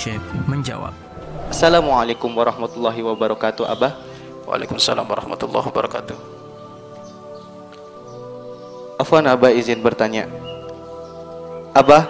Syekh 0.00 0.24
menjawab. 0.48 0.96
Assalamualaikum 1.52 2.32
warahmatullahi 2.32 3.04
wabarakatuh, 3.04 3.68
Abah. 3.68 4.00
Waalaikumsalam 4.48 5.04
warahmatullahi 5.04 5.60
wabarakatuh. 5.68 6.16
Afwan 8.96 9.28
Abah 9.28 9.52
izin 9.52 9.84
bertanya. 9.84 10.24
Abah, 11.76 12.08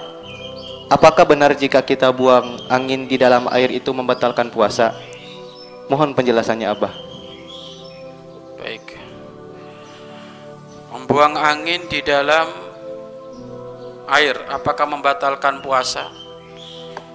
apakah 0.86 1.26
benar 1.26 1.50
jika 1.58 1.82
kita 1.82 2.14
buang 2.14 2.62
angin 2.70 3.10
di 3.10 3.18
dalam 3.18 3.50
air 3.50 3.74
itu 3.74 3.90
membatalkan 3.90 4.54
puasa? 4.54 4.94
Mohon 5.90 6.14
penjelasannya 6.14 6.70
Abah. 6.70 6.94
Baik. 8.54 8.86
Membuang 10.94 11.34
angin 11.34 11.90
di 11.90 11.98
dalam 12.06 12.54
air 14.06 14.38
apakah 14.46 14.86
membatalkan 14.86 15.58
puasa? 15.58 16.29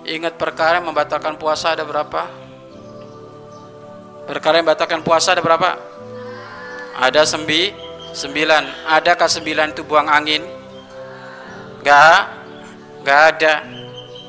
Ingat 0.06 0.38
perkara 0.38 0.78
yang 0.78 0.94
membatalkan 0.94 1.34
puasa 1.34 1.74
ada 1.74 1.82
berapa? 1.82 2.30
Perkara 4.30 4.62
yang 4.62 4.70
membatalkan 4.70 5.02
puasa 5.02 5.34
ada 5.34 5.42
berapa? 5.42 5.82
Ada 7.02 7.26
sembi, 7.26 7.74
sembilan. 8.14 8.86
Adakah 8.86 9.26
sembilan 9.26 9.74
itu 9.74 9.82
buang 9.82 10.06
angin? 10.06 10.46
Enggak, 11.82 12.22
enggak 13.02 13.22
ada. 13.34 13.54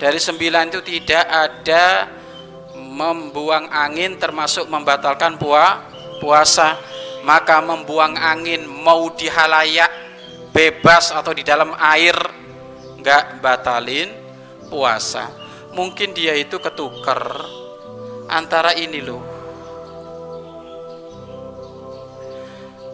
Dari 0.00 0.16
sembilan 0.16 0.64
itu 0.72 0.80
tidak 0.80 1.24
ada 1.28 2.08
membuang 2.72 3.68
angin 3.68 4.16
termasuk 4.16 4.72
membatalkan 4.72 5.36
pua, 5.36 5.84
puasa. 6.24 6.80
Maka 7.20 7.60
membuang 7.60 8.16
angin 8.16 8.64
mau 8.64 9.12
di 9.12 9.28
halayak 9.28 9.92
bebas 10.56 11.12
atau 11.12 11.36
di 11.36 11.45
dalam 11.45 11.76
air 11.76 12.16
enggak 12.96 13.45
batalin 13.45 14.08
puasa 14.73 15.45
mungkin 15.77 16.16
dia 16.16 16.32
itu 16.32 16.57
ketuker 16.57 17.21
antara 18.32 18.73
ini 18.73 19.05
loh. 19.05 19.21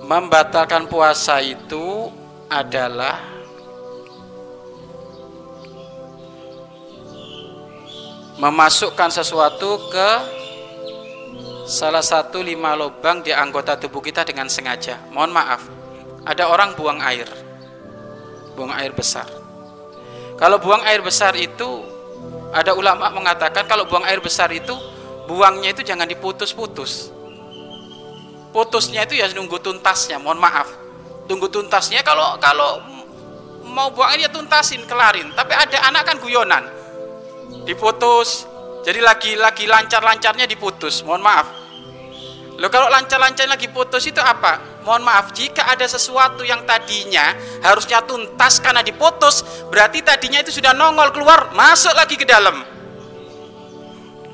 Membatalkan 0.02 0.90
puasa 0.90 1.38
itu 1.38 2.10
adalah 2.50 3.22
memasukkan 8.42 9.14
sesuatu 9.14 9.78
ke 9.86 10.10
salah 11.70 12.02
satu 12.02 12.42
lima 12.42 12.74
lubang 12.74 13.22
di 13.22 13.30
anggota 13.30 13.78
tubuh 13.78 14.02
kita 14.02 14.26
dengan 14.26 14.50
sengaja. 14.50 14.98
Mohon 15.14 15.32
maaf 15.38 15.62
ada 16.26 16.50
orang 16.50 16.74
buang 16.74 16.98
air 16.98 17.30
buang 18.52 18.74
air 18.74 18.92
besar. 18.92 19.24
Kalau 20.36 20.58
buang 20.58 20.82
air 20.84 21.00
besar 21.00 21.32
itu 21.38 21.91
ada 22.52 22.76
ulama 22.76 23.08
mengatakan 23.08 23.64
kalau 23.64 23.88
buang 23.88 24.04
air 24.04 24.20
besar 24.20 24.52
itu 24.52 24.76
buangnya 25.24 25.72
itu 25.72 25.80
jangan 25.80 26.04
diputus-putus. 26.04 27.08
Putusnya 28.52 29.08
itu 29.08 29.16
ya 29.16 29.32
nunggu 29.32 29.56
tuntasnya, 29.64 30.20
mohon 30.20 30.36
maaf. 30.36 30.68
Tunggu 31.24 31.48
tuntasnya 31.48 32.04
kalau 32.04 32.36
kalau 32.36 32.84
mau 33.64 33.88
buang 33.88 34.12
air 34.12 34.28
ya 34.28 34.30
tuntasin, 34.30 34.84
kelarin. 34.84 35.32
Tapi 35.32 35.52
ada 35.56 35.78
anak 35.88 36.04
kan 36.04 36.16
guyonan. 36.20 36.68
Diputus. 37.64 38.44
Jadi 38.82 38.98
lagi 38.98 39.32
lagi 39.38 39.64
lancar-lancarnya 39.64 40.44
diputus, 40.44 41.00
mohon 41.06 41.22
maaf. 41.24 41.61
Lo 42.62 42.70
kalau 42.70 42.86
lancar-lancar 42.86 43.50
lagi 43.50 43.66
putus 43.66 44.06
itu 44.06 44.22
apa? 44.22 44.72
mohon 44.82 45.02
maaf 45.06 45.30
jika 45.30 45.70
ada 45.70 45.86
sesuatu 45.86 46.42
yang 46.42 46.66
tadinya 46.66 47.34
harusnya 47.62 48.02
tuntas 48.02 48.58
karena 48.58 48.82
diputus 48.82 49.46
berarti 49.70 50.02
tadinya 50.02 50.42
itu 50.42 50.50
sudah 50.50 50.74
nongol 50.74 51.14
keluar 51.14 51.54
masuk 51.54 51.94
lagi 51.94 52.18
ke 52.18 52.26
dalam. 52.26 52.62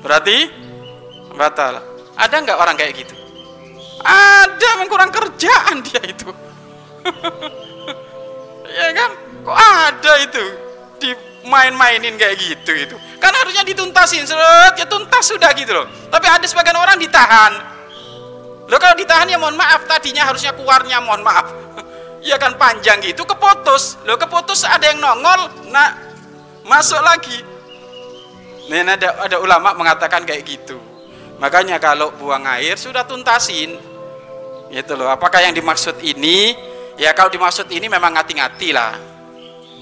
Berarti 0.01 0.49
batal. 1.37 1.81
Ada 2.19 2.35
nggak 2.43 2.57
orang 2.59 2.75
kayak 2.75 2.93
gitu? 3.01 3.15
Ada 4.03 4.67
yang 4.77 4.89
kurang 4.89 5.11
kerjaan 5.13 5.81
dia 5.85 6.01
itu. 6.05 6.29
Ya 8.69 8.93
kan? 8.93 9.11
Kok 9.41 9.57
ada 9.57 10.13
itu? 10.21 10.45
Dimain-mainin 11.01 12.21
kayak 12.21 12.37
gitu 12.37 12.71
itu. 12.77 12.95
Kan 13.17 13.33
harusnya 13.33 13.65
dituntasin. 13.65 14.29
Seret 14.29 14.77
ya 14.77 14.85
tuntas 14.85 15.25
sudah 15.25 15.49
gitu 15.57 15.73
loh. 15.73 15.89
Tapi 16.13 16.29
ada 16.29 16.45
sebagian 16.45 16.77
orang 16.77 17.01
ditahan 17.01 17.78
Lo 18.69 18.77
kalau 18.77 18.93
ditahan 18.93 19.25
ya 19.25 19.41
mohon 19.41 19.57
maaf 19.57 19.89
tadinya 19.89 20.29
harusnya 20.29 20.53
keluarnya 20.53 21.01
mohon 21.01 21.25
maaf. 21.25 21.49
ya 22.29 22.37
kan 22.37 22.53
panjang 22.53 23.01
gitu 23.01 23.25
keputus. 23.25 23.97
Lo 24.05 24.13
keputus 24.15 24.61
ada 24.61 24.85
yang 24.93 25.01
nongol, 25.01 25.49
nak 25.73 25.97
masuk 26.61 27.01
lagi. 27.01 27.41
Nih 28.69 28.85
ada 28.85 29.25
ada 29.25 29.37
ulama 29.41 29.73
mengatakan 29.73 30.21
kayak 30.21 30.45
gitu. 30.45 30.77
Makanya 31.41 31.81
kalau 31.81 32.13
buang 32.13 32.45
air 32.45 32.77
sudah 32.77 33.01
tuntasin. 33.09 33.73
Gitu 34.69 34.93
loh. 34.93 35.09
Apakah 35.09 35.41
yang 35.41 35.57
dimaksud 35.57 35.97
ini? 36.05 36.53
Ya 36.93 37.09
kalau 37.17 37.33
dimaksud 37.33 37.65
ini 37.73 37.89
memang 37.89 38.13
ngati-ngati 38.13 38.69
lah. 38.69 38.93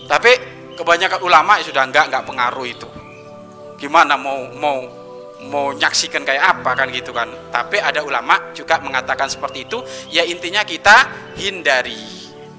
Tapi 0.08 0.32
kebanyakan 0.80 1.20
ulama 1.28 1.60
sudah 1.60 1.84
enggak 1.84 2.08
enggak 2.08 2.24
pengaruh 2.24 2.64
itu. 2.64 2.88
Gimana 3.76 4.16
mau 4.16 4.48
mau 4.56 4.80
mau 5.46 5.70
nyaksikan 5.70 6.26
kayak 6.26 6.58
apa 6.58 6.72
kan 6.74 6.90
gitu 6.90 7.14
kan. 7.14 7.30
Tapi 7.54 7.78
ada 7.78 8.02
ulama 8.02 8.52
juga 8.58 8.82
mengatakan 8.82 9.30
seperti 9.30 9.70
itu 9.70 9.86
ya 10.10 10.26
intinya 10.26 10.66
kita 10.66 11.06
hindari. 11.38 12.02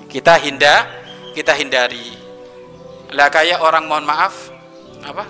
Kita 0.09 0.39
hinda 0.39 0.87
kita 1.35 1.53
hindari. 1.59 2.15
Lah 3.15 3.29
kayak 3.33 3.59
orang 3.59 3.89
mohon 3.91 4.07
maaf 4.07 4.53
apa? 5.03 5.25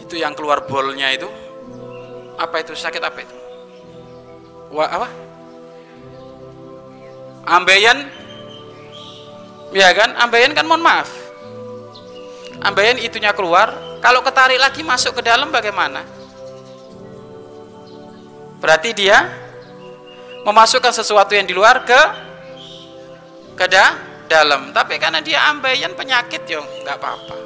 Itu 0.00 0.18
yang 0.18 0.34
keluar 0.34 0.66
bolnya 0.66 1.12
itu 1.14 1.30
apa 2.36 2.60
itu? 2.60 2.74
Sakit 2.74 3.02
apa 3.02 3.18
itu? 3.22 3.36
Wah, 4.72 4.88
apa? 4.88 5.08
Ambeien? 7.44 8.08
Ya 9.76 9.92
kan? 9.92 10.16
Ambeien 10.16 10.56
kan 10.56 10.64
mohon 10.64 10.80
maaf. 10.80 11.12
Ambeien 12.62 12.96
itunya 12.96 13.34
keluar 13.36 13.74
kalau 14.02 14.18
ketarik 14.26 14.58
lagi 14.58 14.82
masuk 14.82 15.14
ke 15.14 15.22
dalam 15.22 15.54
bagaimana? 15.54 16.02
Berarti 18.58 18.90
dia 18.90 19.30
memasukkan 20.42 20.90
sesuatu 20.90 21.38
yang 21.38 21.46
di 21.46 21.54
luar 21.54 21.86
ke 21.86 22.00
ke 23.54 23.66
da, 23.70 23.94
dalam. 24.26 24.74
Tapi 24.74 24.98
karena 24.98 25.22
dia 25.22 25.46
ambeien 25.46 25.94
penyakit 25.94 26.42
yo 26.50 26.66
nggak 26.82 26.98
apa-apa. 26.98 27.36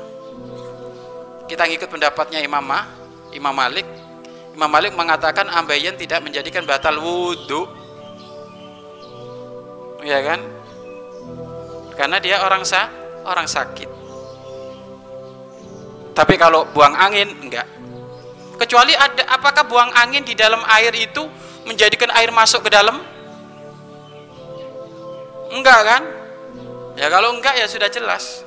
Kita 1.45 1.69
ngikut 1.69 1.93
pendapatnya 1.93 2.41
Imam 2.41 2.65
Ma, 2.65 2.89
Imam 3.37 3.53
Malik. 3.53 3.85
Imam 4.57 4.73
Malik 4.73 4.97
mengatakan 4.97 5.53
ambeien 5.53 5.93
tidak 6.01 6.25
menjadikan 6.25 6.65
batal 6.65 6.97
wudhu. 6.97 7.69
Ya 10.01 10.25
kan? 10.25 10.41
Karena 12.01 12.17
dia 12.17 12.41
orang 12.41 12.65
sa, 12.65 12.89
orang 13.29 13.45
sakit. 13.45 14.06
Tapi 16.17 16.41
kalau 16.41 16.65
buang 16.73 16.97
angin 16.97 17.29
enggak. 17.45 17.69
Kecuali 18.57 18.97
ada 18.97 19.37
apakah 19.37 19.69
buang 19.69 19.93
angin 19.93 20.25
di 20.25 20.33
dalam 20.33 20.65
air 20.65 20.89
itu 20.97 21.29
menjadikan 21.69 22.09
air 22.17 22.33
masuk 22.33 22.65
ke 22.65 22.73
dalam? 22.73 23.05
Enggak 25.53 25.81
kan? 25.85 26.03
Ya 26.97 27.13
kalau 27.13 27.37
enggak 27.37 27.61
ya 27.61 27.69
sudah 27.69 27.93
jelas. 27.93 28.41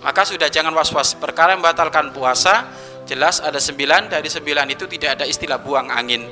Maka 0.00 0.24
sudah 0.24 0.48
jangan 0.48 0.72
was-was. 0.72 1.12
Perkara 1.12 1.52
membatalkan 1.52 2.08
puasa 2.16 2.72
jelas 3.04 3.44
ada 3.44 3.60
sembilan 3.60 4.08
dari 4.08 4.32
sembilan 4.32 4.64
itu 4.72 4.88
tidak 4.88 5.20
ada 5.20 5.24
istilah 5.28 5.60
buang 5.60 5.92
angin. 5.92 6.24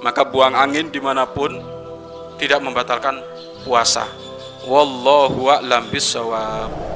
Maka 0.00 0.24
buang 0.24 0.56
angin 0.56 0.88
di 0.88 1.00
mana 1.00 1.28
pun 1.28 1.52
tidak 2.40 2.64
membatalkan 2.64 3.20
puasa. 3.68 4.08
Wallahu 4.64 5.52
a'lam 5.52 5.92
bishawab. 5.92 6.95